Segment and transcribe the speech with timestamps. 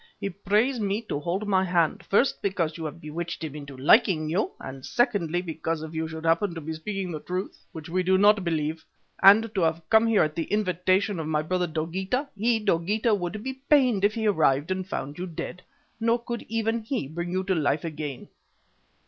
[0.19, 4.27] He prays me to hold my hand, first because you have bewitched him into liking
[4.31, 8.01] you and secondly because if you should happen to be speaking the truth which we
[8.01, 8.83] do not believe
[9.21, 13.43] and to have come here at the invitation of my brother Dogeetah, he, Dogeetah, would
[13.43, 15.61] be pained if he arrived and found you dead,
[15.99, 18.27] nor could even he bring you to life again.